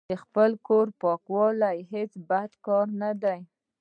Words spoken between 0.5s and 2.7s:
کور پاکول هیڅ بد